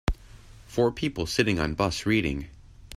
Four 0.65 0.91
people 0.93 1.27
sitting 1.27 1.59
on 1.59 1.75
bus 1.75 2.07
reading. 2.07 2.47